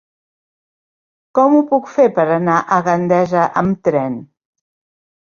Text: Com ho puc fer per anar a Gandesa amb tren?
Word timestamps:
Com 1.41 1.59
ho 1.59 1.61
puc 1.75 1.93
fer 1.97 2.07
per 2.17 2.27
anar 2.39 2.57
a 2.65 2.83
Gandesa 2.91 3.49
amb 3.65 3.81
tren? 3.91 4.21